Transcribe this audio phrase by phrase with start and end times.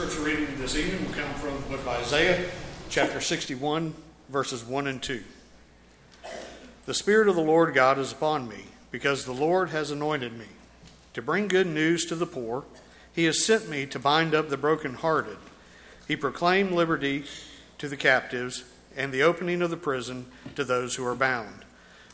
[0.00, 2.50] Scripture reading this evening will come from the book of Isaiah,
[2.88, 3.92] chapter 61,
[4.30, 5.22] verses 1 and 2.
[6.86, 10.46] The Spirit of the Lord God is upon me, because the Lord has anointed me
[11.12, 12.64] to bring good news to the poor.
[13.12, 15.36] He has sent me to bind up the brokenhearted.
[16.08, 17.24] He proclaimed liberty
[17.76, 18.64] to the captives
[18.96, 21.66] and the opening of the prison to those who are bound,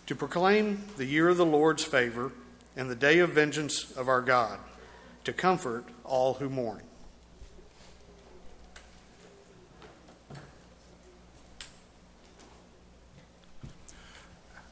[0.06, 2.32] to proclaim the year of the Lord's favor
[2.74, 4.58] and the day of vengeance of our God,
[5.22, 6.82] to comfort all who mourn.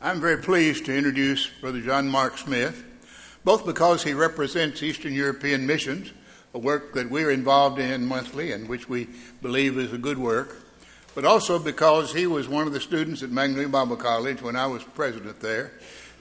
[0.05, 2.85] I'm very pleased to introduce Brother John Mark Smith,
[3.43, 6.13] both because he represents Eastern European missions,
[6.53, 9.09] a work that we're involved in monthly and which we
[9.41, 10.57] believe is a good work,
[11.15, 14.67] but also because he was one of the students at Magnolia Bible College when I
[14.67, 15.73] was president there,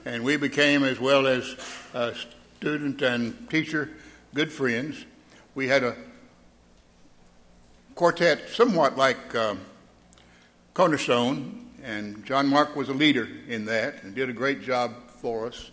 [0.06, 1.54] and we became, as well as
[1.92, 2.14] a
[2.56, 3.90] student and teacher,
[4.32, 5.04] good friends.
[5.54, 5.94] We had a
[7.94, 9.60] quartet somewhat like um,
[10.72, 15.46] Cornerstone, and John Mark was a leader in that and did a great job for
[15.46, 15.70] us.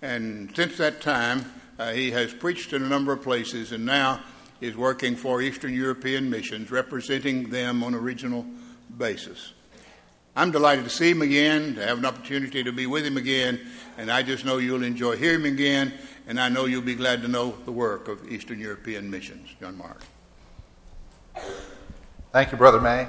[0.00, 4.20] And since that time, uh, he has preached in a number of places and now
[4.60, 8.46] is working for Eastern European missions, representing them on a regional
[8.96, 9.52] basis.
[10.34, 13.60] I'm delighted to see him again, to have an opportunity to be with him again,
[13.98, 15.92] and I just know you'll enjoy hearing him again,
[16.26, 19.50] and I know you'll be glad to know the work of Eastern European missions.
[19.60, 20.00] John Mark.
[22.32, 23.06] Thank you, Brother May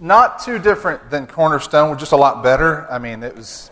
[0.00, 2.86] not too different than Cornerstone, just a lot better.
[2.90, 3.70] I mean, it was,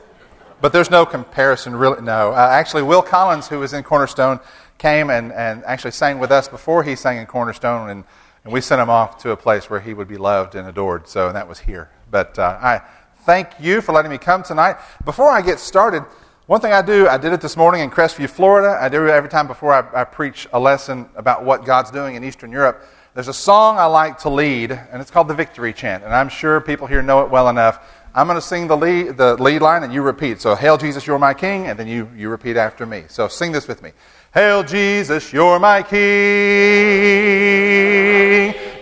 [0.60, 2.02] but there's no comparison, really.
[2.02, 2.32] No.
[2.32, 4.40] Uh, actually, Will Collins, who was in Cornerstone,
[4.78, 8.04] came and, and actually sang with us before he sang in Cornerstone, and,
[8.44, 11.08] and we sent him off to a place where he would be loved and adored.
[11.08, 11.90] So and that was here.
[12.10, 12.80] But uh, I
[13.24, 14.76] thank you for letting me come tonight.
[15.04, 16.04] Before I get started,
[16.46, 18.78] one thing I do, I did it this morning in Crestview, Florida.
[18.78, 22.16] I do it every time before I, I preach a lesson about what God's doing
[22.16, 22.86] in Eastern Europe.
[23.14, 26.28] There's a song I like to lead, and it's called the Victory Chant, and I'm
[26.28, 27.78] sure people here know it well enough.
[28.12, 30.40] I'm going to sing the lead, the lead line, and you repeat.
[30.40, 33.04] So, Hail Jesus, you're my King, and then you, you repeat after me.
[33.06, 33.92] So, sing this with me.
[34.32, 36.02] Hail Jesus, you're my King.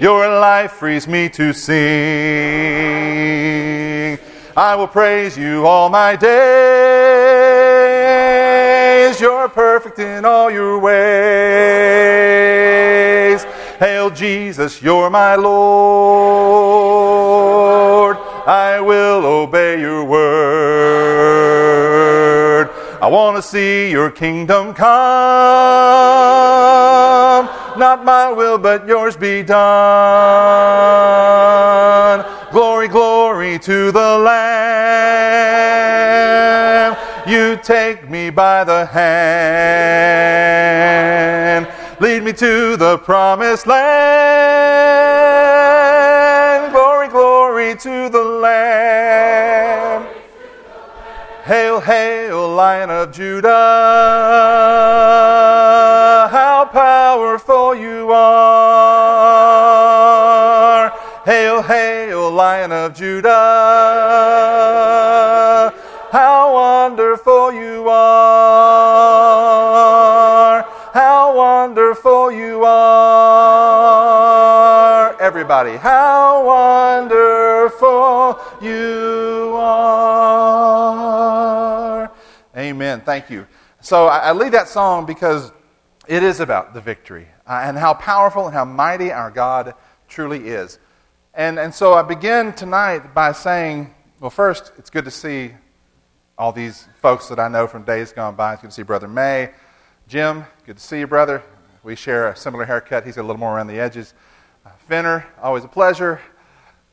[0.01, 1.79] Your life frees me to sing.
[4.57, 6.31] I will praise you all my days.
[9.21, 12.02] You're perfect in all your ways.
[14.03, 15.63] Hail Jesus, you're my Lord.
[18.49, 20.19] I will obey your word.
[23.01, 24.89] I want to see your kingdom come.
[27.79, 29.63] Not my will, but yours be done.
[32.51, 34.43] Glory, glory to the Lamb.
[37.29, 40.43] You take me by the hand
[42.03, 43.83] Lead me to the promised land.
[46.73, 50.09] Glory, glory to the Lamb.
[51.45, 53.49] Hail, hail, Lion of Judah.
[56.29, 58.33] How powerful you are.
[61.25, 63.52] Hail, hail, Lion of Judah.
[75.43, 80.93] Everybody, how wonderful you are.
[82.57, 83.01] Amen.
[83.01, 83.49] Thank you.
[83.81, 85.51] So I, I lead that song because
[86.07, 89.75] it is about the victory uh, and how powerful and how mighty our God
[90.07, 90.79] truly is.
[91.35, 95.55] And, and so I begin tonight by saying, well, first, it's good to see
[96.39, 98.53] all these folks that I know from days gone by.
[98.53, 99.51] It's good to see Brother May,
[100.07, 101.43] Jim, good to see you, brother.
[101.83, 103.05] We share a similar haircut.
[103.05, 104.15] He's a little more around the edges.
[104.79, 106.21] Finner, always a pleasure.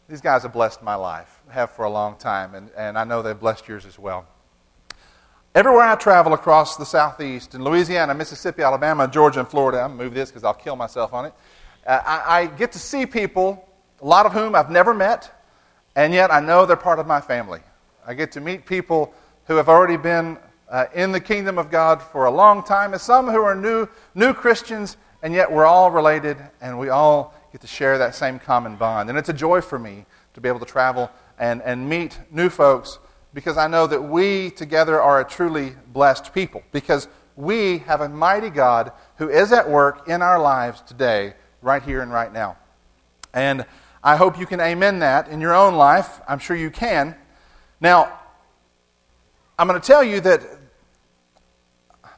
[0.07, 3.21] These guys have blessed my life, have for a long time, and, and I know
[3.21, 4.25] they've blessed yours as well.
[5.53, 10.13] Everywhere I travel across the Southeast, in Louisiana, Mississippi, Alabama, Georgia, and Florida, I'm move
[10.13, 11.33] this because I'll kill myself on it.
[11.85, 13.67] Uh, I, I get to see people,
[14.01, 15.31] a lot of whom I've never met,
[15.95, 17.61] and yet I know they're part of my family.
[18.05, 19.13] I get to meet people
[19.45, 20.37] who have already been
[20.69, 23.87] uh, in the kingdom of God for a long time, and some who are new,
[24.15, 28.39] new Christians, and yet we're all related and we all get to share that same
[28.39, 29.09] common bond.
[29.09, 32.49] And it's a joy for me to be able to travel and, and meet new
[32.49, 32.99] folks
[33.33, 38.09] because I know that we together are a truly blessed people because we have a
[38.09, 42.57] mighty God who is at work in our lives today, right here and right now.
[43.33, 43.65] And
[44.03, 46.21] I hope you can amen that in your own life.
[46.27, 47.15] I'm sure you can.
[47.79, 48.19] Now,
[49.57, 50.41] I'm going to tell you that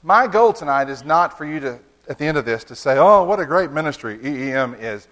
[0.04, 2.98] my goal tonight is not for you to at the end of this to say,
[2.98, 5.07] oh, what a great ministry EEM is.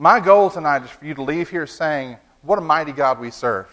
[0.00, 3.32] My goal tonight is for you to leave here saying, what a mighty God we
[3.32, 3.66] serve.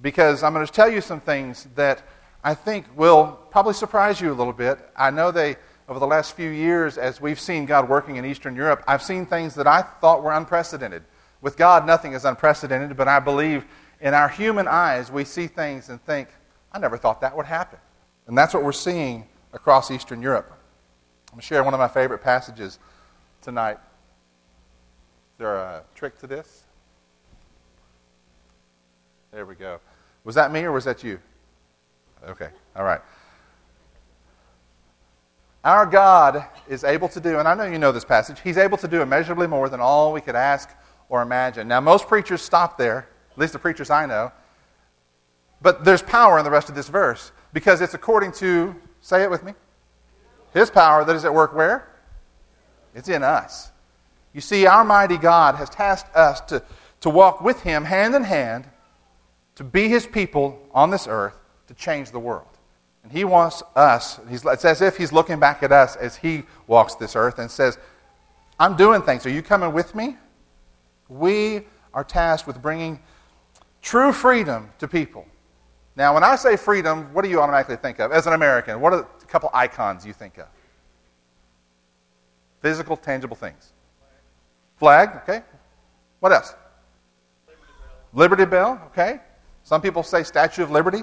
[0.00, 2.04] Because I'm going to tell you some things that
[2.44, 4.78] I think will probably surprise you a little bit.
[4.96, 5.56] I know they,
[5.88, 9.26] over the last few years, as we've seen God working in Eastern Europe, I've seen
[9.26, 11.02] things that I thought were unprecedented.
[11.40, 13.66] With God, nothing is unprecedented, but I believe
[14.00, 16.28] in our human eyes, we see things and think,
[16.70, 17.80] I never thought that would happen.
[18.28, 20.46] And that's what we're seeing across Eastern Europe.
[20.52, 22.78] I'm going to share one of my favorite passages
[23.42, 23.78] tonight.
[25.38, 26.64] There a trick to this?
[29.32, 29.80] There we go.
[30.22, 31.18] Was that me or was that you?
[32.26, 33.00] Okay, all right.
[35.64, 38.78] Our God is able to do, and I know you know this passage, He's able
[38.78, 40.70] to do immeasurably more than all we could ask
[41.08, 41.66] or imagine.
[41.66, 44.30] Now, most preachers stop there, at least the preachers I know,
[45.62, 49.30] but there's power in the rest of this verse because it's according to, say it
[49.30, 49.54] with me,
[50.52, 51.88] His power that is at work where?
[52.94, 53.72] It's in us.
[54.34, 56.62] You see, our mighty God has tasked us to,
[57.00, 58.66] to walk with Him hand in hand
[59.56, 61.38] to be his people on this earth
[61.68, 62.46] to change the world.
[63.02, 66.94] And he wants us, it's as if he's looking back at us as he walks
[66.94, 67.78] this earth and says,
[68.58, 69.26] I'm doing things.
[69.26, 70.16] Are you coming with me?
[71.08, 73.00] We are tasked with bringing
[73.82, 75.26] true freedom to people.
[75.96, 78.10] Now, when I say freedom, what do you automatically think of?
[78.10, 80.46] As an American, what are a couple icons you think of?
[82.60, 83.72] Physical, tangible things.
[84.76, 85.42] Flag, okay.
[86.20, 86.54] What else?
[87.46, 89.20] Liberty Bell, Liberty Bell okay.
[89.62, 91.02] Some people say Statue of Liberty.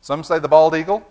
[0.00, 1.04] Some say the bald eagle.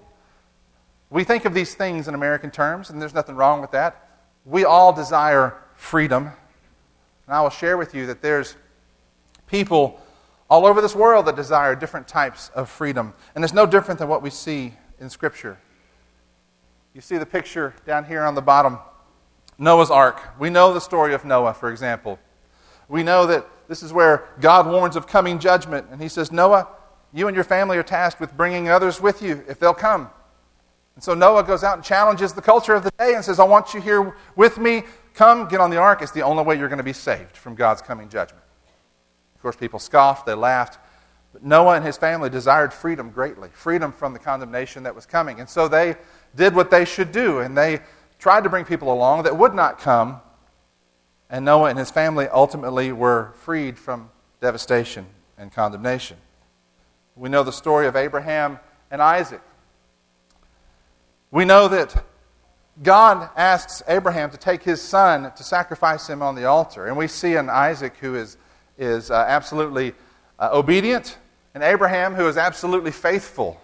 [1.10, 4.20] We think of these things in American terms, and there's nothing wrong with that.
[4.46, 6.32] We all desire freedom.
[7.28, 8.56] And I will share with you that there's
[9.48, 10.00] people
[10.50, 13.14] all over this world that desire different types of freedom.
[13.34, 15.58] And it's no different than what we see in Scripture.
[16.94, 18.78] You see the picture down here on the bottom
[19.58, 20.22] Noah's Ark.
[20.40, 22.20] We know the story of Noah, for example.
[22.88, 25.88] We know that this is where God warns of coming judgment.
[25.92, 26.68] And he says, Noah,
[27.14, 30.10] you and your family are tasked with bringing others with you if they'll come.
[30.96, 33.44] And so Noah goes out and challenges the culture of the day and says, I
[33.44, 34.84] want you here with me.
[35.14, 36.02] Come, get on the ark.
[36.02, 38.44] It's the only way you're going to be saved from God's coming judgment.
[39.36, 40.80] Of course, people scoffed, they laughed.
[41.34, 45.40] But Noah and his family desired freedom greatly freedom from the condemnation that was coming.
[45.42, 45.96] And so they
[46.36, 47.82] did what they should do, and they
[48.20, 50.22] tried to bring people along that would not come
[51.30, 54.10] and Noah and his family ultimately were freed from
[54.42, 55.06] devastation
[55.38, 56.18] and condemnation.
[57.16, 58.60] We know the story of Abraham
[58.92, 59.42] and Isaac.
[61.32, 62.06] We know that
[62.84, 66.86] God asks Abraham to take his son to sacrifice him on the altar.
[66.86, 68.38] And we see an Isaac who is,
[68.78, 69.94] is uh, absolutely
[70.38, 71.18] uh, obedient,
[71.54, 73.60] and Abraham who is absolutely faithful.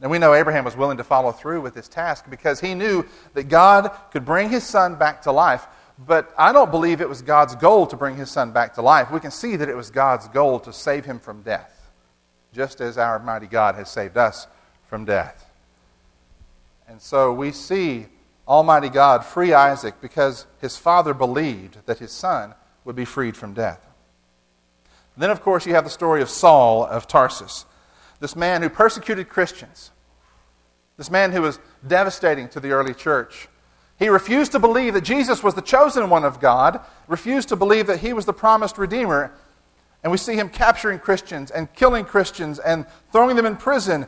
[0.00, 3.06] And we know Abraham was willing to follow through with this task because he knew
[3.34, 5.66] that God could bring his son back to life
[5.98, 9.10] but I don't believe it was God's goal to bring his son back to life.
[9.10, 11.90] We can see that it was God's goal to save him from death,
[12.52, 14.46] just as our mighty God has saved us
[14.88, 15.50] from death.
[16.86, 18.06] And so we see
[18.46, 22.54] Almighty God free Isaac because his father believed that his son
[22.84, 23.80] would be freed from death.
[25.16, 27.64] Then, of course, you have the story of Saul of Tarsus,
[28.20, 29.90] this man who persecuted Christians,
[30.96, 33.48] this man who was devastating to the early church.
[33.98, 37.86] He refused to believe that Jesus was the chosen one of God, refused to believe
[37.86, 39.32] that he was the promised Redeemer.
[40.02, 44.06] And we see him capturing Christians and killing Christians and throwing them in prison.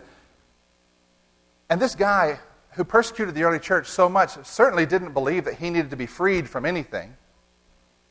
[1.71, 2.39] And this guy
[2.73, 6.07] who persecuted the early church so much certainly didn't believe that he needed to be
[6.07, 7.15] freed from anything.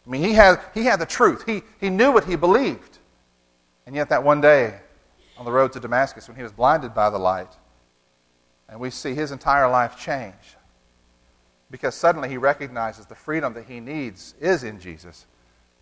[0.06, 2.98] I mean, he had, he had the truth, he, he knew what he believed.
[3.86, 4.80] And yet, that one day
[5.38, 7.56] on the road to Damascus, when he was blinded by the light,
[8.70, 10.58] and we see his entire life change
[11.70, 15.26] because suddenly he recognizes the freedom that he needs is in Jesus,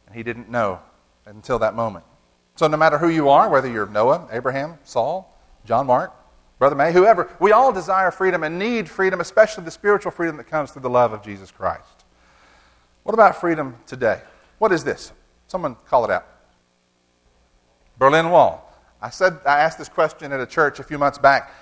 [0.07, 0.79] and he didn't know
[1.25, 2.05] until that moment.
[2.55, 6.13] So, no matter who you are, whether you're Noah, Abraham, Saul, John Mark,
[6.57, 10.45] Brother May, whoever, we all desire freedom and need freedom, especially the spiritual freedom that
[10.45, 12.05] comes through the love of Jesus Christ.
[13.03, 14.21] What about freedom today?
[14.57, 15.11] What is this?
[15.47, 16.25] Someone call it out.
[17.97, 18.61] Berlin Wall.
[19.05, 21.53] I said I asked this question at a church a few months back.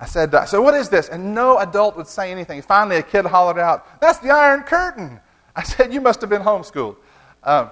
[0.00, 1.10] I said, So what is this?
[1.10, 2.62] And no adult would say anything.
[2.62, 5.20] Finally, a kid hollered out, That's the Iron Curtain.
[5.54, 6.96] I said, You must have been homeschooled.
[7.42, 7.68] Um,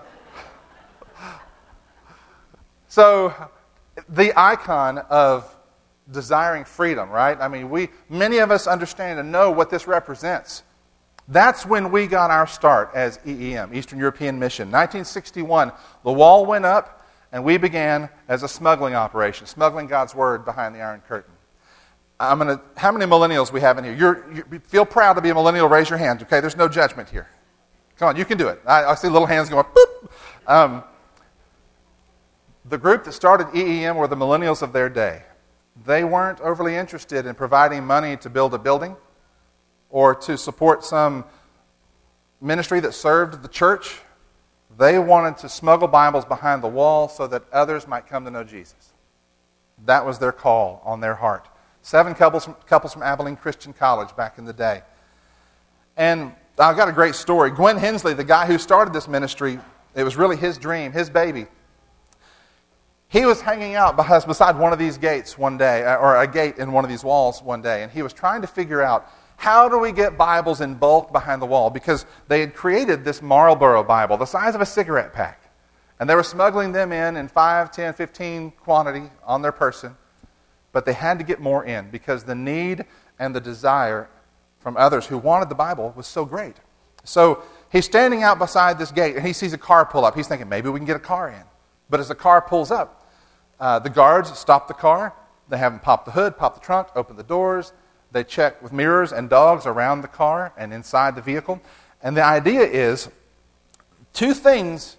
[2.87, 3.33] so,
[4.11, 5.57] the icon of
[6.11, 7.41] desiring freedom, right?
[7.41, 10.65] I mean, we, many of us understand and know what this represents.
[11.29, 14.67] That's when we got our start as EEM, Eastern European Mission.
[14.67, 15.73] 1961,
[16.05, 17.02] the wall went up,
[17.33, 21.33] and we began as a smuggling operation, smuggling God's Word behind the Iron Curtain.
[22.21, 23.95] I'm to, how many millennials we have in here?
[23.95, 26.41] You're, you feel proud to be a millennial, raise your hand, okay?
[26.41, 27.29] There's no judgment here.
[27.97, 28.61] Come on, you can do it.
[28.67, 30.09] I, I see little hands going, boop.
[30.47, 30.85] Um,
[32.65, 35.23] the group that started EEM were the millennials of their day.
[35.85, 38.97] They weren't overly interested in providing money to build a building
[39.91, 41.25] or to support some
[42.41, 44.01] ministry that served the church.
[44.79, 48.45] They wanted to smuggle Bibles behind the wall so that others might come to know
[48.45, 48.93] Jesus.
[49.85, 51.49] That was their call on their heart.
[51.83, 54.83] Seven couples from, couples from Abilene Christian College back in the day.
[55.97, 57.51] And I've got a great story.
[57.51, 59.59] Gwen Hensley, the guy who started this ministry,
[59.95, 61.47] it was really his dream, his baby.
[63.09, 66.73] He was hanging out beside one of these gates one day, or a gate in
[66.73, 69.07] one of these walls one day, and he was trying to figure out
[69.43, 71.69] how do we get Bibles in bulk behind the wall?
[71.69, 75.51] Because they had created this Marlboro Bible, the size of a cigarette pack.
[75.99, 79.97] And they were smuggling them in in 5, 10, 15 quantity on their person.
[80.71, 82.85] But they had to get more in because the need
[83.19, 84.09] and the desire
[84.61, 86.55] from others who wanted the Bible was so great.
[87.03, 90.15] So he's standing out beside this gate and he sees a car pull up.
[90.15, 91.43] He's thinking, maybe we can get a car in.
[91.91, 93.11] But as the car pulls up,
[93.59, 95.17] uh, the guards stop the car.
[95.49, 97.73] They have them pop the hood, pop the trunk, open the doors.
[98.13, 101.61] They check with mirrors and dogs around the car and inside the vehicle.
[102.03, 103.09] And the idea is
[104.13, 104.99] two things.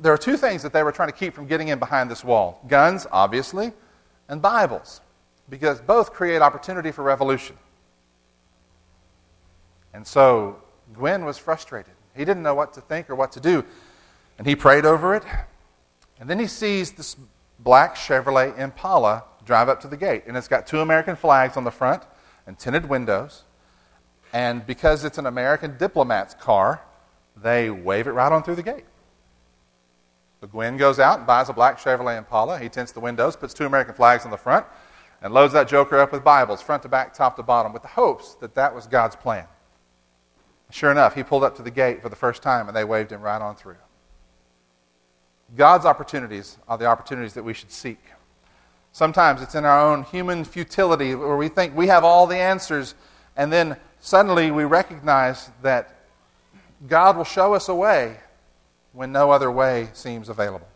[0.00, 2.24] There are two things that they were trying to keep from getting in behind this
[2.24, 3.72] wall guns, obviously,
[4.28, 5.00] and Bibles,
[5.50, 7.56] because both create opportunity for revolution.
[9.92, 10.62] And so
[10.94, 11.92] Gwen was frustrated.
[12.16, 13.64] He didn't know what to think or what to do.
[14.38, 15.24] And he prayed over it.
[16.20, 17.16] And then he sees this
[17.58, 20.24] black Chevrolet Impala drive up to the gate.
[20.26, 22.02] And it's got two American flags on the front
[22.46, 23.44] and tinted windows.
[24.32, 26.82] And because it's an American diplomat's car,
[27.36, 28.84] they wave it right on through the gate.
[30.40, 32.58] So Gwen goes out and buys a black Chevrolet Impala.
[32.58, 34.66] He tints the windows, puts two American flags on the front,
[35.22, 37.88] and loads that joker up with Bibles, front to back, top to bottom, with the
[37.88, 39.46] hopes that that was God's plan.
[40.70, 43.12] Sure enough, he pulled up to the gate for the first time, and they waved
[43.12, 43.76] him right on through.
[45.54, 48.00] God's opportunities are the opportunities that we should seek.
[48.92, 52.94] Sometimes it's in our own human futility where we think we have all the answers,
[53.36, 55.96] and then suddenly we recognize that
[56.86, 58.18] God will show us a way
[58.92, 60.68] when no other way seems available.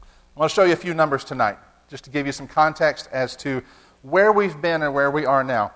[0.00, 1.58] I want to show you a few numbers tonight,
[1.90, 3.62] just to give you some context as to
[4.00, 5.72] where we've been and where we are now.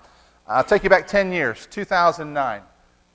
[0.47, 2.61] I'll take you back 10 years, 2009.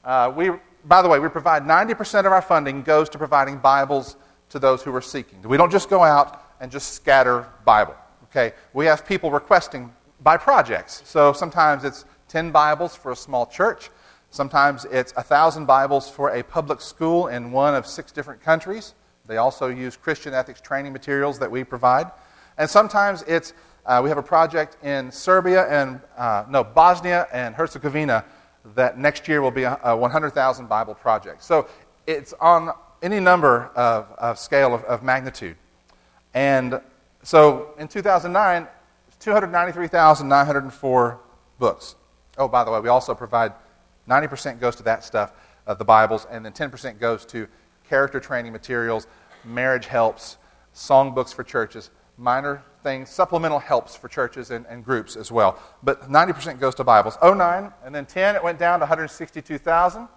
[0.05, 0.51] Uh, we,
[0.85, 4.15] by the way, we provide 90% of our funding goes to providing Bibles
[4.51, 5.43] to those who are seeking.
[5.43, 7.97] We don't just go out and just scatter Bible.
[8.31, 8.55] Okay?
[8.73, 11.03] We have people requesting by projects.
[11.05, 13.91] So sometimes it's 10 Bibles for a small church.
[14.31, 18.95] Sometimes it's 1,000 Bibles for a public school in one of six different countries.
[19.27, 22.11] They also use Christian ethics training materials that we provide.
[22.59, 23.53] And sometimes it's
[23.87, 28.25] uh, we have a project in Serbia and, uh, no, Bosnia and Herzegovina
[28.75, 31.43] that next year will be a, a 100,000 Bible project.
[31.43, 31.67] So
[32.07, 32.71] it's on
[33.03, 35.57] any number of, of scale of, of magnitude.
[36.35, 36.81] And
[37.23, 38.67] so in 2009,
[39.19, 41.21] 293,904
[41.59, 41.97] books.
[42.39, 43.53] Oh, by the way, we also provide
[44.09, 45.33] 90% goes to that stuff,
[45.67, 47.47] uh, the Bibles, and then 10% goes to
[47.89, 49.07] character training materials,
[49.45, 50.39] marriage helps,
[50.73, 55.59] song books for churches, minor things, supplemental helps for churches and, and groups as well.
[55.83, 57.19] But 90% goes to Bibles.
[57.23, 60.09] 09, and then 10, it went down to 162,000.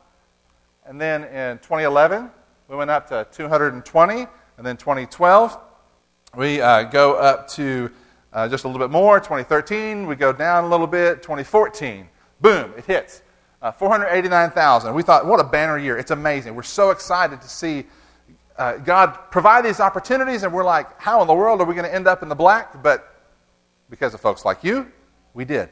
[0.85, 2.29] And then in 2011,
[2.67, 5.59] we went up to 220, and then 2012,
[6.35, 7.91] we uh, go up to
[8.31, 9.19] uh, just a little bit more.
[9.19, 11.21] 2013, we go down a little bit.
[11.21, 12.07] 2014,
[12.41, 13.21] boom, it hits.
[13.61, 14.93] Uh, 489,000.
[14.93, 15.97] We thought, what a banner year.
[15.97, 16.55] It's amazing.
[16.55, 17.85] We're so excited to see
[18.57, 21.87] uh, God provide these opportunities, and we're like, how in the world are we going
[21.87, 22.83] to end up in the black?
[22.83, 23.15] But
[23.89, 24.91] because of folks like you,
[25.33, 25.69] we did.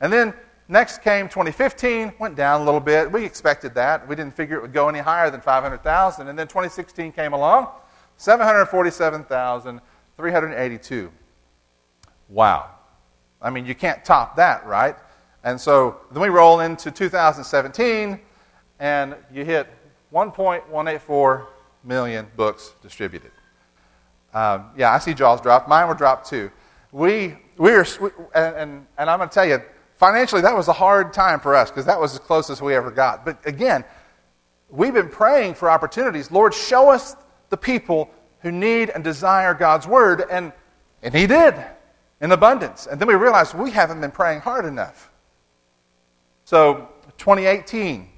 [0.00, 0.34] And then
[0.70, 3.10] Next came 2015, went down a little bit.
[3.10, 4.06] We expected that.
[4.06, 6.28] We didn't figure it would go any higher than 500,000.
[6.28, 7.66] And then 2016 came along,
[8.20, 11.10] 747,382.
[12.28, 12.70] Wow.
[13.40, 14.94] I mean, you can't top that, right?
[15.42, 18.20] And so then we roll into 2017,
[18.78, 19.68] and you hit
[20.12, 21.46] 1.184
[21.82, 23.30] million books distributed.
[24.34, 25.66] Um, yeah, I see Jaws drop.
[25.66, 26.50] Mine were dropped too.
[26.92, 27.86] We, we are,
[28.34, 29.62] and, and, and I'm going to tell you,
[30.00, 32.74] Financially, that was a hard time for us because that was as close as we
[32.74, 33.22] ever got.
[33.22, 33.84] But again,
[34.70, 36.30] we've been praying for opportunities.
[36.30, 37.16] Lord, show us
[37.50, 40.24] the people who need and desire God's word.
[40.30, 40.52] And,
[41.02, 41.54] and He did
[42.20, 42.86] in abundance.
[42.86, 45.10] And then we realized we haven't been praying hard enough.
[46.44, 46.88] So
[47.18, 48.08] 2018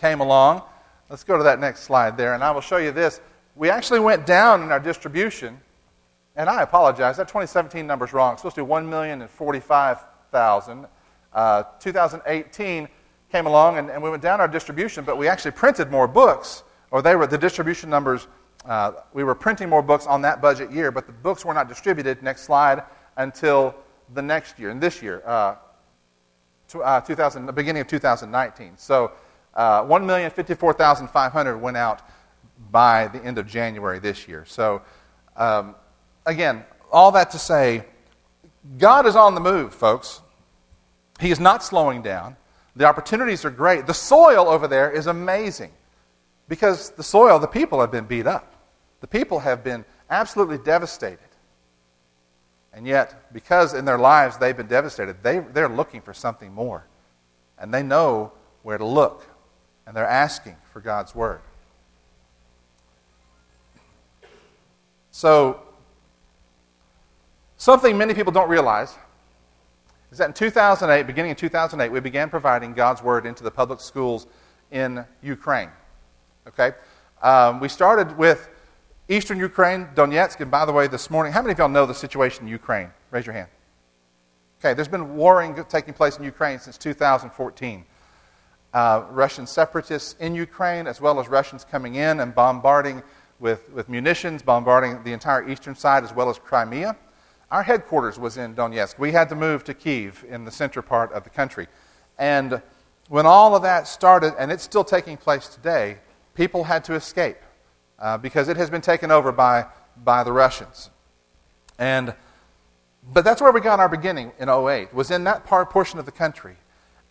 [0.00, 0.62] came along.
[1.08, 3.20] Let's go to that next slide there, and I will show you this.
[3.56, 5.60] We actually went down in our distribution
[6.36, 8.32] and I apologize, that 2017 number is wrong.
[8.32, 10.88] It's supposed to be 1,045,000.
[11.32, 12.88] Uh, 2018
[13.30, 16.64] came along and, and, we went down our distribution, but we actually printed more books,
[16.90, 18.26] or they were the distribution numbers.
[18.64, 21.68] Uh, we were printing more books on that budget year, but the books were not
[21.68, 22.22] distributed.
[22.22, 22.82] Next slide
[23.16, 23.74] until
[24.14, 25.56] the next year, and this year, uh,
[26.68, 28.76] to, uh, 2000, the beginning of 2019.
[28.76, 29.12] So
[29.54, 32.02] uh, 1,054,500 went out
[32.70, 34.44] by the end of January this year.
[34.46, 34.82] So,
[35.36, 35.74] um,
[36.26, 37.84] again, all that to say,
[38.78, 40.20] God is on the move, folks.
[41.18, 42.36] He is not slowing down.
[42.76, 43.86] The opportunities are great.
[43.86, 45.72] The soil over there is amazing
[46.50, 48.52] because the soil, the people have been beat up.
[49.00, 51.20] The people have been absolutely devastated.
[52.72, 56.86] And yet, because in their lives they've been devastated, they, they're looking for something more.
[57.56, 58.32] And they know
[58.64, 59.28] where to look.
[59.86, 61.40] And they're asking for God's Word.
[65.12, 65.60] So,
[67.58, 68.92] something many people don't realize
[70.10, 73.80] is that in 2008, beginning in 2008, we began providing God's Word into the public
[73.80, 74.26] schools
[74.72, 75.70] in Ukraine.
[76.48, 76.72] Okay?
[77.22, 78.48] Um, we started with
[79.08, 81.94] Eastern Ukraine, Donetsk, and by the way, this morning, how many of y'all know the
[81.94, 82.90] situation in Ukraine?
[83.10, 83.48] Raise your hand.
[84.60, 87.84] Okay, there's been warring taking place in Ukraine since 2014.
[88.72, 93.02] Uh, Russian separatists in Ukraine, as well as Russians coming in and bombarding
[93.40, 96.96] with, with munitions, bombarding the entire eastern side as well as Crimea.
[97.50, 98.98] Our headquarters was in Donetsk.
[98.98, 101.66] We had to move to Kiev in the center part of the country.
[102.16, 102.62] And
[103.08, 105.98] when all of that started, and it's still taking place today,
[106.40, 107.36] people had to escape
[107.98, 109.66] uh, because it has been taken over by,
[110.02, 110.88] by the Russians.
[111.78, 112.14] And,
[113.12, 116.06] but that's where we got our beginning in 08, was in that part, portion of
[116.06, 116.56] the country.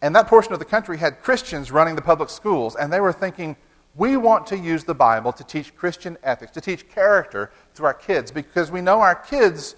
[0.02, 3.14] And that portion of the country had Christians running the public schools, and they were
[3.14, 3.56] thinking,
[3.94, 7.94] we want to use the Bible to teach Christian ethics, to teach character to our
[7.94, 9.76] kids, because we know our kids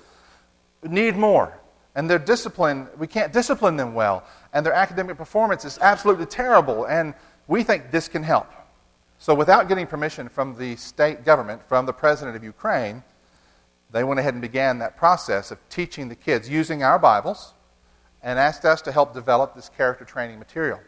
[0.81, 1.59] need more.
[1.93, 4.23] And their discipline, we can't discipline them well.
[4.53, 6.85] And their academic performance is absolutely terrible.
[6.85, 7.13] And
[7.49, 8.47] we think this can help.
[9.21, 13.03] So, without getting permission from the state government, from the president of Ukraine,
[13.91, 17.53] they went ahead and began that process of teaching the kids using our Bibles
[18.23, 20.79] and asked us to help develop this character training material.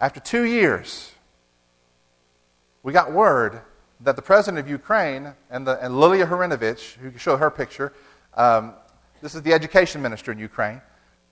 [0.00, 1.12] After two years,
[2.82, 3.60] we got word
[4.00, 7.92] that the president of Ukraine and, the, and Lilia Harinovich, who show her picture,
[8.34, 8.74] um,
[9.20, 10.82] this is the education minister in Ukraine,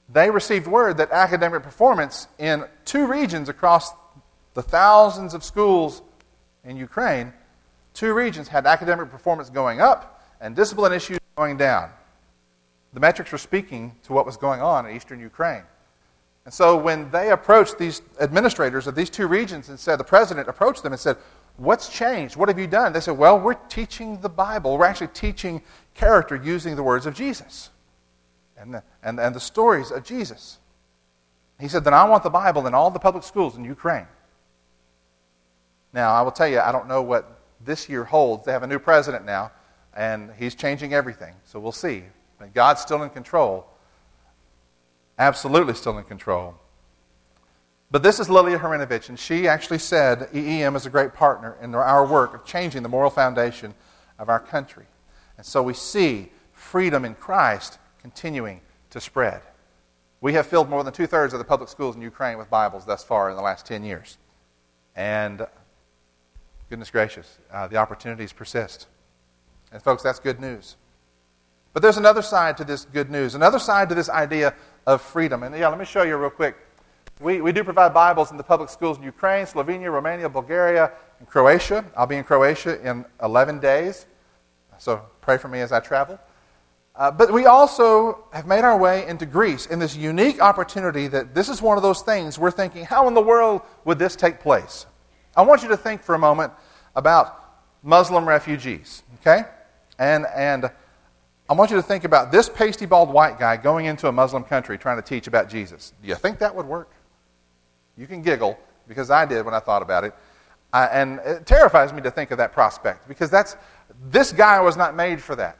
[0.08, 3.90] they received word that academic performance in two regions across
[4.60, 6.02] the thousands of schools
[6.64, 7.32] in Ukraine,
[7.94, 11.88] two regions had academic performance going up and discipline issues going down.
[12.92, 15.62] The metrics were speaking to what was going on in eastern Ukraine.
[16.44, 20.46] And so when they approached these administrators of these two regions and said, the president
[20.46, 21.16] approached them and said,
[21.56, 22.36] What's changed?
[22.36, 22.92] What have you done?
[22.92, 24.76] They said, Well, we're teaching the Bible.
[24.76, 25.62] We're actually teaching
[25.94, 27.70] character using the words of Jesus
[28.58, 30.58] and the, and, and the stories of Jesus.
[31.58, 34.06] He said, Then I want the Bible in all the public schools in Ukraine.
[35.92, 38.44] Now, I will tell you, I don't know what this year holds.
[38.44, 39.50] They have a new president now,
[39.94, 41.34] and he's changing everything.
[41.44, 42.04] So we'll see.
[42.38, 43.66] But God's still in control.
[45.18, 46.54] Absolutely still in control.
[47.90, 51.74] But this is Lilia Harinovich, and she actually said EEM is a great partner in
[51.74, 53.74] our work of changing the moral foundation
[54.18, 54.86] of our country.
[55.36, 59.42] And so we see freedom in Christ continuing to spread.
[60.20, 62.86] We have filled more than two thirds of the public schools in Ukraine with Bibles
[62.86, 64.18] thus far in the last 10 years.
[64.94, 65.46] And
[66.70, 68.86] Goodness gracious, uh, the opportunities persist.
[69.72, 70.76] And, folks, that's good news.
[71.72, 74.54] But there's another side to this good news, another side to this idea
[74.86, 75.42] of freedom.
[75.42, 76.56] And, yeah, let me show you real quick.
[77.18, 81.26] We, we do provide Bibles in the public schools in Ukraine, Slovenia, Romania, Bulgaria, and
[81.26, 81.84] Croatia.
[81.96, 84.06] I'll be in Croatia in 11 days.
[84.78, 86.20] So pray for me as I travel.
[86.94, 91.34] Uh, but we also have made our way into Greece in this unique opportunity that
[91.34, 94.38] this is one of those things we're thinking, how in the world would this take
[94.38, 94.86] place?
[95.36, 96.52] I want you to think for a moment
[96.94, 97.36] about
[97.82, 99.44] Muslim refugees, okay?
[99.98, 100.70] And, and
[101.48, 104.44] I want you to think about this pasty bald white guy going into a Muslim
[104.44, 105.92] country trying to teach about Jesus.
[106.02, 106.90] Do you think that would work?
[107.96, 110.14] You can giggle because I did when I thought about it.
[110.72, 113.56] I, and it terrifies me to think of that prospect because that's,
[114.10, 115.58] this guy was not made for that.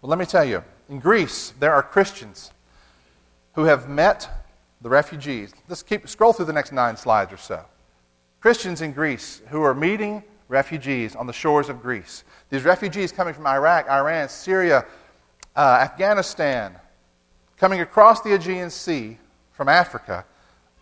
[0.00, 2.52] Well, let me tell you in Greece, there are Christians
[3.54, 4.28] who have met
[4.80, 5.52] the refugees.
[5.68, 7.64] Let's keep, scroll through the next nine slides or so.
[8.46, 12.22] Christians in Greece who are meeting refugees on the shores of Greece.
[12.48, 14.86] These refugees coming from Iraq, Iran, Syria,
[15.56, 16.76] uh, Afghanistan,
[17.56, 19.18] coming across the Aegean Sea
[19.50, 20.24] from Africa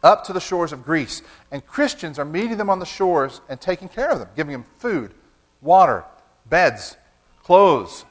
[0.02, 1.22] up to the shores of Greece.
[1.50, 4.66] And Christians are meeting them on the shores and taking care of them, giving them
[4.76, 5.14] food,
[5.62, 6.04] water,
[6.44, 6.98] beds,
[7.42, 8.04] clothes,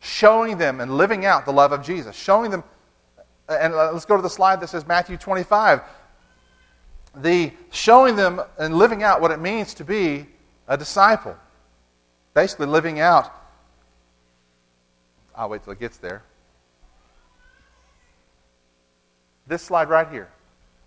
[0.00, 2.62] showing them and living out the love of Jesus, showing them.
[3.48, 5.80] And let's go to the slide that says Matthew 25.
[7.20, 10.26] The showing them and living out what it means to be
[10.66, 11.36] a disciple.
[12.34, 13.32] Basically, living out.
[15.34, 16.22] I'll wait till it gets there.
[19.46, 20.28] This slide right here.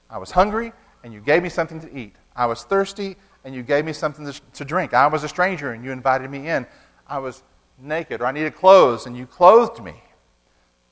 [0.10, 0.72] I was hungry,
[1.04, 2.16] and you gave me something to eat.
[2.36, 4.94] I was thirsty, and you gave me something to, drink.
[4.94, 6.68] I was a stranger, and you invited me in.
[7.08, 7.44] I was
[7.80, 9.96] naked, or I needed clothes, and you clothed me.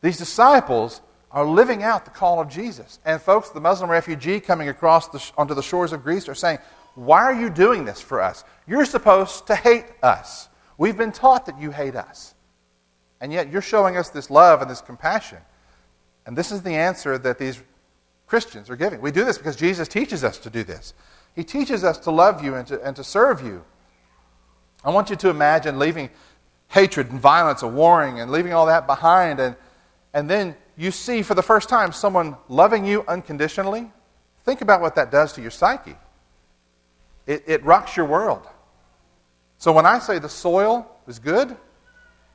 [0.02, 3.00] These disciples are living out the call of Jesus.
[3.06, 6.60] And folks, the Muslim refugee coming across the, onto the shores of Greece are saying,
[6.96, 8.44] Why are you doing this for us?
[8.68, 10.50] You're supposed to hate us.
[10.78, 12.34] We've been taught that you hate us.
[13.22, 15.40] And yet you're showing us this love and this compassion.
[16.26, 17.62] And this is the answer that these
[18.28, 19.02] Christians are giving.
[19.02, 20.94] We do this because Jesus teaches us to do this.
[21.36, 23.64] He teaches us to love you and to, and to serve you.
[24.84, 26.10] I want you to imagine leaving
[26.70, 29.56] hatred and violence and warring and leaving all that behind, and,
[30.14, 33.92] and then you see for the first time someone loving you unconditionally.
[34.46, 35.98] Think about what that does to your psyche.
[37.28, 38.48] It, it rocks your world.
[39.58, 41.58] So when I say the soil is good,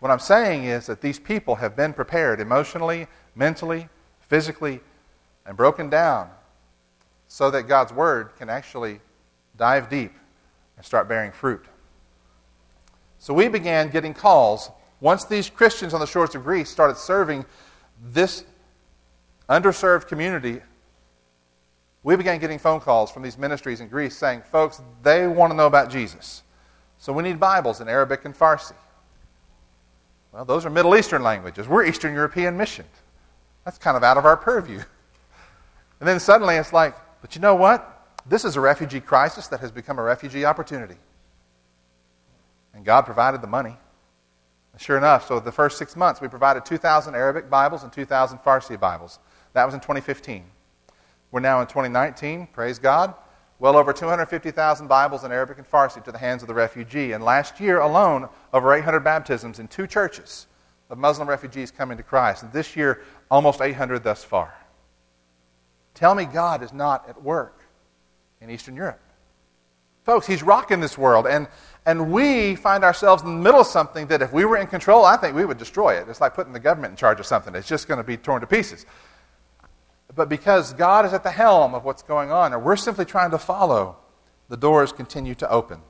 [0.01, 3.89] what I'm saying is that these people have been prepared emotionally, mentally,
[4.21, 4.81] physically,
[5.47, 6.29] and broken down
[7.29, 9.01] so that God's Word can actually
[9.57, 10.13] dive deep
[10.77, 11.65] and start bearing fruit.
[13.19, 14.71] So we began getting calls.
[15.01, 17.47] Once these Christians on the shores of Greece started serving
[18.13, 18.45] this
[19.49, 20.61] underserved community,
[22.03, 25.57] we began getting phone calls from these ministries in Greece saying, folks, they want to
[25.57, 26.43] know about Jesus.
[26.99, 28.75] So we need Bibles in Arabic and Farsi.
[30.33, 31.67] Well, those are Middle Eastern languages.
[31.67, 32.85] We're Eastern European mission.
[33.65, 34.81] That's kind of out of our purview.
[36.01, 38.13] And then suddenly it's like, but you know what?
[38.27, 40.97] This is a refugee crisis that has become a refugee opportunity.
[42.75, 43.79] And God provided the money.
[44.77, 48.79] Sure enough, so the first six months, we provided 2,000 Arabic Bibles and 2,000 Farsi
[48.79, 49.21] Bibles.
[49.53, 50.45] That was in 2015.
[51.31, 53.15] We're now in 2019, praise God.
[53.61, 57.13] Well over 250,000 Bibles in Arabic and Farsi to the hands of the refugee.
[57.13, 60.49] And last year alone, over 800 baptisms in two churches
[60.91, 62.43] of Muslim refugees coming to Christ.
[62.43, 64.55] And this year, almost 800 thus far.
[65.95, 67.63] Tell me God is not at work
[68.41, 69.01] in Eastern Europe.
[70.05, 71.27] Folks, He's rocking this world.
[71.27, 71.49] And,
[71.87, 75.05] and we find ourselves in the middle of something that if we were in control,
[75.05, 76.09] I think we would destroy it.
[76.09, 78.41] It's like putting the government in charge of something, it's just going to be torn
[78.41, 78.87] to pieces.
[80.15, 83.33] But because God is at the helm of what's going on, or we're simply trying
[83.33, 83.97] to follow,
[84.49, 85.81] the doors continue to open.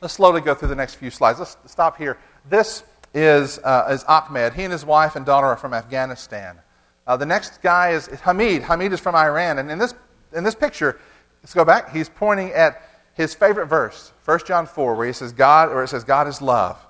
[0.00, 1.38] Let's slowly go through the next few slides.
[1.38, 2.18] Let's stop here.
[2.48, 2.84] This
[3.14, 4.52] is, uh, is Ahmed.
[4.52, 6.58] He and his wife and daughter are from Afghanistan.
[7.06, 8.62] Uh, the next guy is Hamid.
[8.62, 9.58] Hamid is from Iran.
[9.58, 9.94] And in this,
[10.32, 11.00] in this picture,
[11.42, 11.92] let's go back.
[11.92, 12.82] He's pointing at
[13.14, 16.42] his favorite verse, 1 John 4, where he says, God, or it says, God is
[16.42, 16.84] love.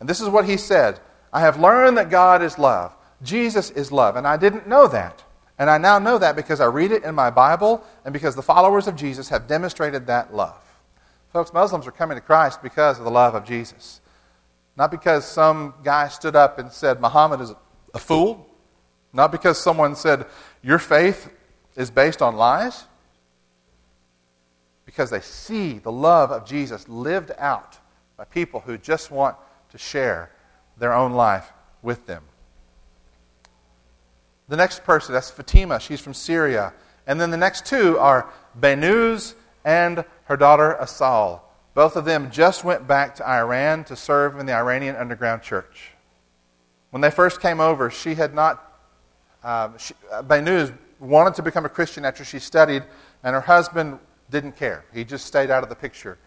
[0.00, 1.00] And this is what he said
[1.32, 2.92] I have learned that God is love.
[3.22, 4.16] Jesus is love.
[4.16, 5.24] And I didn't know that.
[5.58, 8.42] And I now know that because I read it in my Bible and because the
[8.42, 10.56] followers of Jesus have demonstrated that love.
[11.32, 14.00] Folks, Muslims are coming to Christ because of the love of Jesus.
[14.76, 17.52] Not because some guy stood up and said Muhammad is
[17.92, 18.46] a fool.
[19.12, 20.26] Not because someone said
[20.62, 21.28] your faith
[21.76, 22.84] is based on lies.
[24.98, 27.78] Because they see the love of Jesus lived out
[28.16, 29.36] by people who just want
[29.70, 30.32] to share
[30.76, 32.24] their own life with them.
[34.48, 35.78] The next person, that's Fatima.
[35.78, 36.72] She's from Syria.
[37.06, 39.34] And then the next two are Benuz
[39.64, 41.44] and her daughter Asal.
[41.74, 45.92] Both of them just went back to Iran to serve in the Iranian underground church.
[46.90, 48.64] When they first came over, she had not.
[49.44, 52.82] Um, she, uh, Benuz wanted to become a Christian after she studied,
[53.22, 54.84] and her husband didn't care.
[54.92, 56.18] He just stayed out of the picture.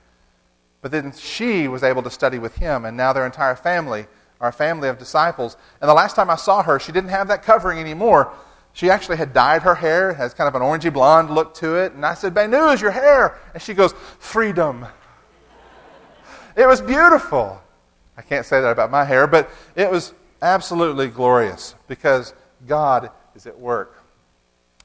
[0.81, 4.07] But then she was able to study with him, and now their entire family
[4.41, 5.55] our family of disciples.
[5.79, 8.33] And the last time I saw her, she didn't have that covering anymore.
[8.73, 11.93] She actually had dyed her hair, has kind of an orangey blonde look to it.
[11.93, 13.37] And I said, Benuz, your hair.
[13.53, 14.85] And she goes, Freedom.
[16.55, 17.61] It was beautiful.
[18.17, 22.33] I can't say that about my hair, but it was absolutely glorious because
[22.67, 24.03] God is at work.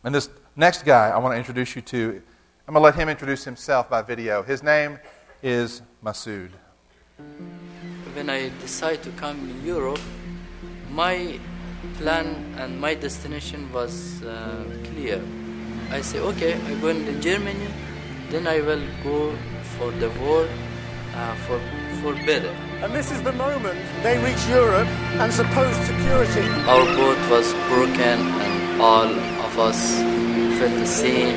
[0.04, 2.22] And this next guy I want to introduce you to,
[2.66, 4.42] I'm going to let him introduce himself by video.
[4.42, 4.98] His name
[5.42, 6.50] is Masood
[8.16, 10.00] when I decide to come in Europe,
[10.90, 11.38] my
[11.98, 12.26] plan
[12.56, 15.20] and my destination was uh, clear.
[15.90, 17.68] I say, okay, I go in Germany,
[18.30, 19.36] then I will go
[19.76, 20.48] for the war,
[21.14, 21.60] uh, for
[22.02, 22.52] for better.
[22.82, 24.88] And this is the moment they reach Europe
[25.20, 26.46] and supposed security.
[26.68, 29.08] Our boat was broken, and all
[29.46, 29.80] of us
[30.58, 31.36] felt the same.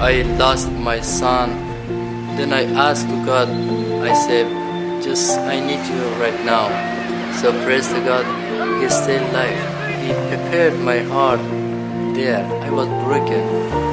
[0.00, 1.50] I lost my son.
[2.36, 3.48] Then I asked to God.
[4.02, 4.46] I said,
[5.02, 6.68] just I need you right now.
[7.40, 8.26] So praise to God,
[8.82, 9.60] He's still alive.
[10.02, 11.40] He prepared my heart
[12.14, 12.44] there.
[12.62, 13.85] I was broken.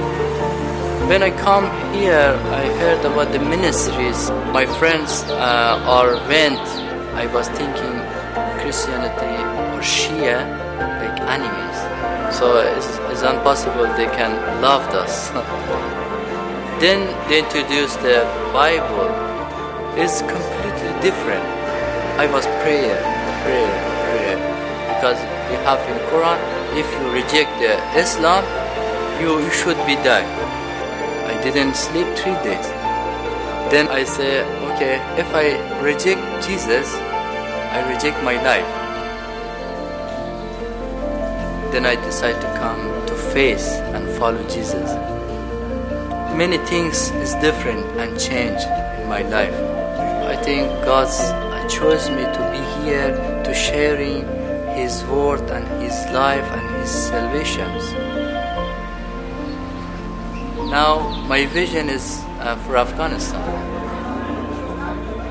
[1.07, 4.31] When I come here, I heard about the ministries.
[4.55, 6.63] My friends uh, are went.
[7.19, 7.99] I was thinking
[8.63, 9.35] Christianity
[9.75, 10.47] or Shia
[11.03, 11.77] like enemies.
[12.33, 15.27] So it's, it's impossible they can love us.
[16.79, 18.23] then they introduced the
[18.55, 19.11] Bible.
[19.99, 21.43] It's completely different.
[22.15, 22.95] I was prayer,
[23.43, 23.73] prayer,
[24.07, 24.37] prayer.
[24.87, 25.19] Because
[25.51, 26.39] we have in Quran,
[26.79, 28.41] if you reject the Islam,
[29.19, 30.62] you, you should be die.
[31.43, 32.67] Didn't sleep three days.
[33.69, 36.87] Then I say, okay, if I reject Jesus,
[37.75, 38.69] I reject my life.
[41.73, 44.89] Then I decide to come to faith and follow Jesus.
[46.37, 48.61] Many things is different and change
[49.01, 49.53] in my life.
[50.29, 53.11] I think God's uh, chose me to be here
[53.43, 54.23] to sharing
[54.77, 58.02] His word and His life and His salvations.
[60.73, 63.45] Now my vision is uh, for Afghanistan.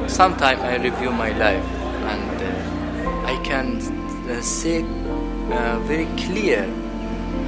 [0.09, 1.65] Sometime I review my life
[2.13, 3.83] and uh, I can
[4.31, 4.85] uh, see
[5.51, 6.63] uh, very clear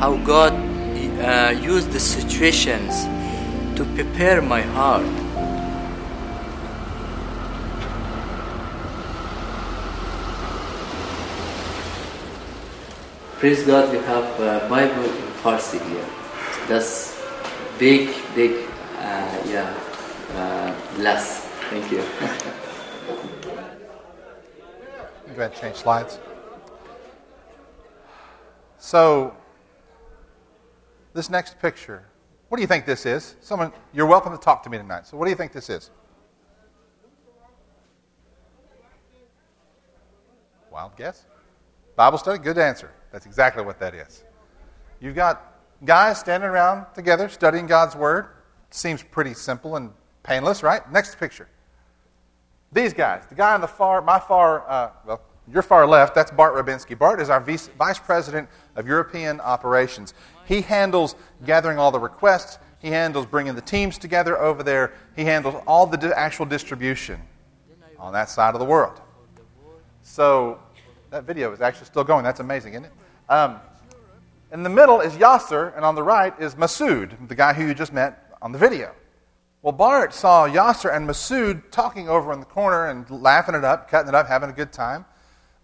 [0.01, 3.05] how God uh, used the situations
[3.79, 5.07] to prepare my heart.
[13.39, 16.09] Praise God, we have Bible in Farsi here.
[16.67, 17.14] That's
[17.79, 19.75] big, big, uh, yeah,
[20.35, 21.41] uh, bless.
[21.71, 21.99] Thank you.
[25.27, 26.21] Go ahead and change slides.
[28.79, 29.35] So,
[31.13, 32.05] this next picture,
[32.49, 33.35] what do you think this is?
[33.41, 35.07] Someone, you're welcome to talk to me tonight.
[35.07, 35.91] So, what do you think this is?
[40.71, 41.25] Wild guess?
[41.97, 42.39] Bible study?
[42.43, 42.91] Good answer.
[43.11, 44.25] That's exactly what that is.
[45.01, 45.54] You've got
[45.85, 48.27] guys standing around together studying God's Word.
[48.71, 49.91] Seems pretty simple and
[50.23, 50.91] painless, right?
[50.91, 51.49] Next picture.
[52.73, 56.31] These guys, the guy on the far, my far, uh, well, your far left, that's
[56.31, 56.99] Bart Rabinski.
[56.99, 60.15] Bart is our vice, vice president of European operations.
[60.47, 62.59] He handles gathering all the requests.
[62.81, 64.95] He handles bringing the teams together over there.
[65.15, 67.21] He handles all the di- actual distribution
[67.99, 69.01] on that side of the world.
[70.03, 70.59] So
[71.11, 72.25] that video is actually still going.
[72.25, 72.93] That's amazing, isn't it?
[73.29, 73.61] Um,
[74.55, 77.75] in the middle is Yasser, and on the right is Masood, the guy who you
[77.75, 78.95] just met on the video.
[79.63, 83.91] Well, Bart saw Yasser and Masood talking over in the corner and laughing it up,
[83.91, 85.07] cutting it up, having a good time.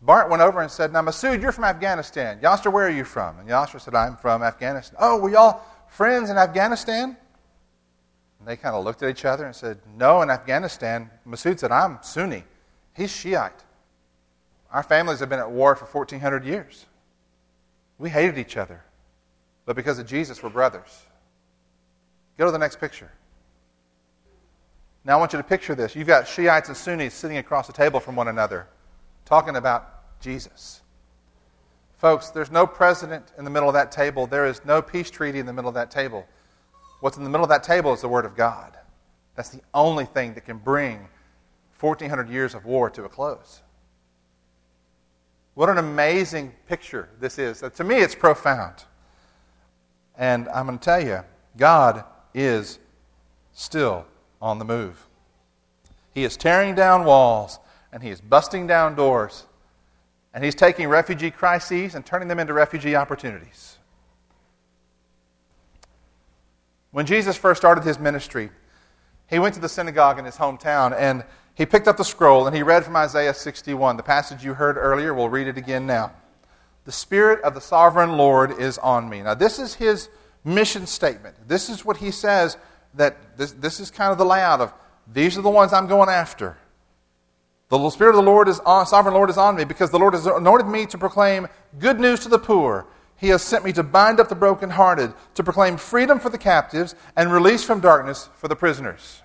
[0.02, 2.40] Bart went over and said, Now, Masood, you're from Afghanistan.
[2.40, 3.38] Yasser, where are you from?
[3.38, 4.96] And Yasser said, I'm from Afghanistan.
[5.00, 7.16] Oh, were y'all friends in Afghanistan?
[8.40, 11.10] And they kind of looked at each other and said, No, in Afghanistan.
[11.24, 12.42] Masood said, I'm Sunni.
[12.96, 13.62] He's Shiite.
[14.72, 16.86] Our families have been at war for 1,400 years.
[18.00, 18.82] We hated each other,
[19.66, 21.04] but because of Jesus, we're brothers.
[22.38, 23.12] Go to the next picture.
[25.04, 25.94] Now, I want you to picture this.
[25.94, 28.66] You've got Shiites and Sunnis sitting across the table from one another,
[29.26, 30.80] talking about Jesus.
[31.98, 34.26] Folks, there's no president in the middle of that table.
[34.26, 36.26] There is no peace treaty in the middle of that table.
[37.00, 38.78] What's in the middle of that table is the Word of God.
[39.34, 41.06] That's the only thing that can bring
[41.78, 43.60] 1,400 years of war to a close.
[45.54, 47.62] What an amazing picture this is.
[47.62, 48.84] Uh, to me, it's profound.
[50.16, 51.20] And I'm going to tell you,
[51.56, 52.78] God is
[53.52, 54.06] still
[54.40, 55.06] on the move.
[56.14, 57.58] He is tearing down walls
[57.92, 59.46] and he is busting down doors.
[60.32, 63.78] And he's taking refugee crises and turning them into refugee opportunities.
[66.92, 68.50] When Jesus first started his ministry,
[69.28, 71.24] he went to the synagogue in his hometown and
[71.60, 74.78] he picked up the scroll and he read from Isaiah 61, the passage you heard
[74.78, 75.12] earlier.
[75.12, 76.12] We'll read it again now.
[76.86, 79.20] The Spirit of the sovereign Lord is on me.
[79.20, 80.08] Now, this is his
[80.42, 81.36] mission statement.
[81.46, 82.56] This is what he says
[82.94, 84.72] that this, this is kind of the layout of
[85.12, 86.56] these are the ones I'm going after.
[87.68, 90.14] The Spirit of the Lord is on, sovereign Lord is on me because the Lord
[90.14, 91.46] has anointed me to proclaim
[91.78, 92.86] good news to the poor.
[93.18, 96.94] He has sent me to bind up the brokenhearted, to proclaim freedom for the captives
[97.18, 99.20] and release from darkness for the prisoners.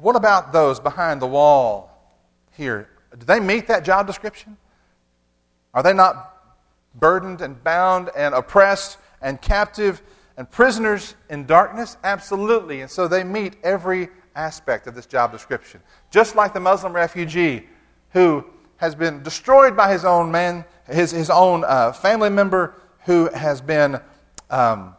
[0.00, 2.14] What about those behind the wall
[2.52, 2.88] here?
[3.18, 4.56] Do they meet that job description?
[5.74, 6.36] Are they not
[6.94, 10.00] burdened and bound and oppressed and captive
[10.36, 11.96] and prisoners in darkness?
[12.02, 12.80] Absolutely.
[12.80, 15.80] And so they meet every aspect of this job description.
[16.10, 17.66] Just like the Muslim refugee
[18.12, 18.44] who
[18.78, 23.60] has been destroyed by his own man, his, his own uh, family member who has
[23.60, 24.00] been,
[24.48, 24.94] um,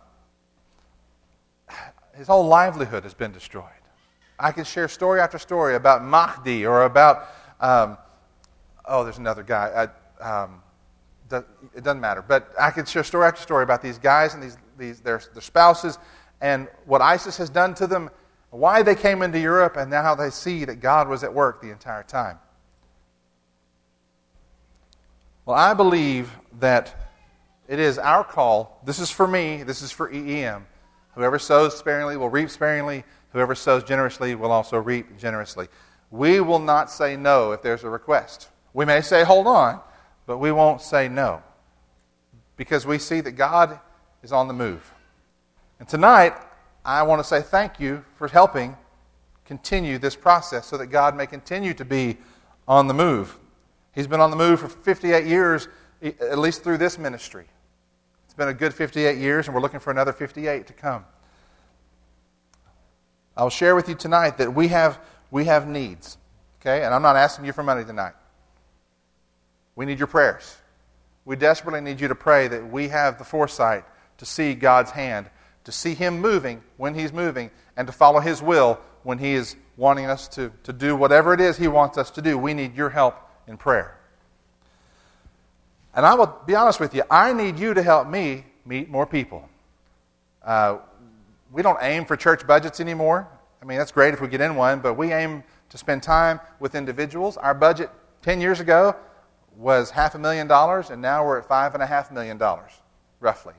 [2.16, 3.81] his whole livelihood has been destroyed.
[4.42, 7.28] I can share story after story about Mahdi or about
[7.60, 7.98] um,
[8.86, 9.90] oh, there's another guy.
[10.20, 10.62] I, um,
[11.76, 12.22] it doesn't matter.
[12.22, 15.42] But I could share story after story about these guys and these, these their, their
[15.42, 15.98] spouses
[16.42, 18.10] and what ISIS has done to them,
[18.50, 21.62] why they came into Europe, and now how they see that God was at work
[21.62, 22.40] the entire time.
[25.46, 26.96] Well, I believe that
[27.68, 28.82] it is our call.
[28.84, 30.64] This is for me, this is for EEM.
[31.16, 33.04] Whoever sows sparingly will reap sparingly.
[33.34, 35.68] Whoever sows generously will also reap generously.
[36.10, 38.50] We will not say no if there's a request.
[38.74, 39.80] We may say, hold on,
[40.26, 41.42] but we won't say no
[42.58, 43.80] because we see that God
[44.22, 44.94] is on the move.
[45.80, 46.34] And tonight,
[46.86, 48.76] I want to say thank you for helping
[49.46, 52.18] continue this process so that God may continue to be
[52.68, 53.38] on the move.
[53.94, 55.68] He's been on the move for 58 years,
[56.02, 57.46] at least through this ministry.
[58.26, 61.06] It's been a good 58 years, and we're looking for another 58 to come.
[63.36, 66.18] I'll share with you tonight that we have, we have needs,
[66.60, 66.84] okay?
[66.84, 68.14] And I'm not asking you for money tonight.
[69.76, 70.58] We need your prayers.
[71.24, 73.86] We desperately need you to pray that we have the foresight
[74.18, 75.30] to see God's hand,
[75.64, 79.56] to see Him moving when He's moving, and to follow His will when He is
[79.78, 82.38] wanting us to, to do whatever it is He wants us to do.
[82.38, 83.16] We need your help
[83.48, 83.98] in prayer.
[85.94, 89.06] And I will be honest with you, I need you to help me meet more
[89.06, 89.48] people.
[90.44, 90.78] Uh,
[91.52, 93.28] we don't aim for church budgets anymore.
[93.62, 96.40] I mean, that's great if we get in one, but we aim to spend time
[96.60, 97.38] with individuals.
[97.38, 97.90] Our budget
[98.22, 98.96] 10 years ago
[99.56, 102.72] was half a million dollars, and now we're at five and a half million dollars,
[103.20, 103.54] roughly.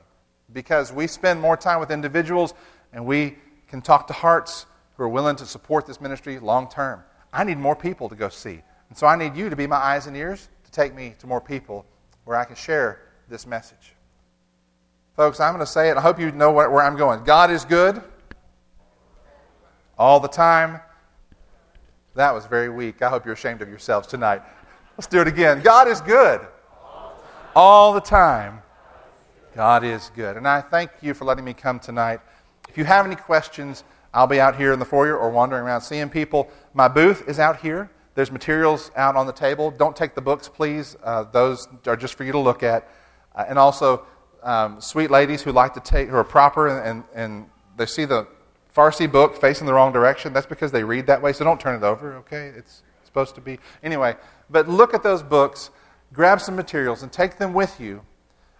[0.51, 2.53] Because we spend more time with individuals
[2.91, 4.65] and we can talk to hearts
[4.97, 7.03] who are willing to support this ministry long term.
[7.31, 8.61] I need more people to go see.
[8.89, 11.27] And so I need you to be my eyes and ears to take me to
[11.27, 11.85] more people
[12.25, 13.95] where I can share this message.
[15.15, 15.97] Folks, I'm going to say it.
[15.97, 17.23] I hope you know where, I'm going.
[17.23, 18.01] God is good
[19.95, 20.79] all the time.
[22.15, 23.03] That was very weak.
[23.03, 24.41] I hope you're ashamed of yourselves tonight.
[24.97, 25.61] Let's do it again.
[25.61, 26.41] God is good
[27.55, 28.63] all the time.
[29.55, 30.35] God is good.
[30.35, 32.19] And I thank you for letting me come tonight.
[32.67, 33.83] If you have any questions,
[34.15, 36.49] I'll be out here in the foyer or wandering around seeing people.
[36.73, 37.91] My booth is out here.
[38.15, 39.69] There's materials out on the table.
[39.69, 40.95] Don't take the books, please.
[41.03, 42.89] Uh, those are just for you to look at.
[43.35, 44.07] Uh, and also,
[44.43, 48.27] um, sweet ladies who like to take, who are proper and, and, they see the
[48.75, 50.31] Farsi book facing the wrong direction.
[50.31, 52.51] That's because they read that way, so don't turn it over, okay?
[52.55, 53.57] It's supposed to be.
[53.81, 54.15] Anyway,
[54.49, 55.71] but look at those books,
[56.11, 58.03] grab some materials, and take them with you,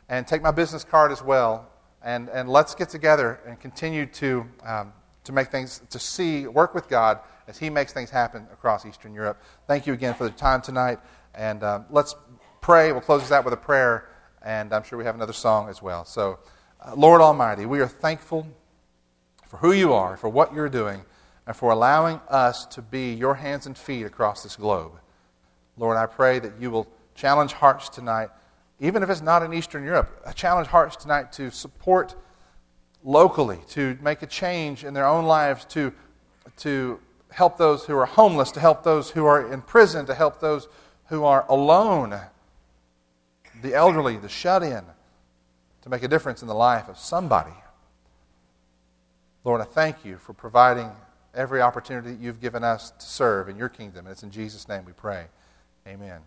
[0.09, 1.69] and take my business card as well,
[2.03, 4.93] and, and let's get together and continue to, um,
[5.23, 9.13] to make things, to see, work with God as He makes things happen across Eastern
[9.13, 9.41] Europe.
[9.67, 10.99] Thank you again for the time tonight,
[11.35, 12.15] and um, let's
[12.61, 12.91] pray.
[12.91, 14.09] We'll close this out with a prayer,
[14.43, 16.05] and I'm sure we have another song as well.
[16.05, 16.39] So,
[16.81, 18.47] uh, Lord Almighty, we are thankful
[19.47, 21.03] for who you are, for what you're doing
[21.45, 24.93] and for allowing us to be your hands and feet across this globe.
[25.77, 28.29] Lord, I pray that you will challenge hearts tonight,
[28.79, 32.15] even if it's not in Eastern Europe, challenge hearts tonight to support
[33.03, 35.93] locally, to make a change in their own lives, to,
[36.57, 36.99] to
[37.31, 40.67] help those who are homeless, to help those who are in prison, to help those
[41.05, 42.19] who are alone,
[43.63, 44.83] the elderly, the shut in,
[45.81, 47.53] to make a difference in the life of somebody.
[49.43, 50.91] Lord, I thank you for providing
[51.33, 54.05] every opportunity that you've given us to serve in your kingdom.
[54.05, 55.25] And it's in Jesus' name we pray.
[55.87, 56.21] Amen.